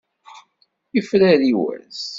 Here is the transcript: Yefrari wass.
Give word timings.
Yefrari 0.95 1.51
wass. 1.61 2.03